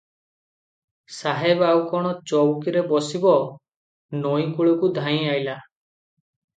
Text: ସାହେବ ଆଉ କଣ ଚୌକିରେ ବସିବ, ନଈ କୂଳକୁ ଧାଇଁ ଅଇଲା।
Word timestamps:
ସାହେବ 1.17 1.67
ଆଉ 1.67 1.83
କଣ 1.91 2.15
ଚୌକିରେ 2.33 2.85
ବସିବ, 2.95 3.37
ନଈ 4.27 4.51
କୂଳକୁ 4.59 4.95
ଧାଇଁ 5.01 5.27
ଅଇଲା। 5.39 5.59